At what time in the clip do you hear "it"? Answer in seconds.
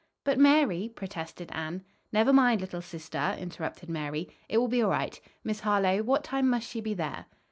4.49-4.57